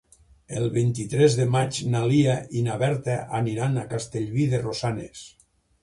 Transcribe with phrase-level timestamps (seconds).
[0.59, 5.27] El vint-i-tres de maig na Lia i na Berta aniran a Castellví de Rosanes.